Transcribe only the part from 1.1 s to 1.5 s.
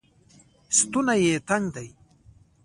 یې